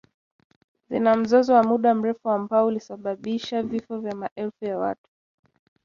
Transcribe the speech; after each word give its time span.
Zina 0.89 1.15
mzozo 1.17 1.53
wa 1.53 1.63
muda 1.63 1.93
mrefu 1.93 2.29
ambao 2.29 2.67
ulisababisha 2.67 3.63
vifo 3.63 3.97
vya 3.99 4.15
maelfu 4.15 4.65
ya 4.65 4.77
watu 4.77 5.09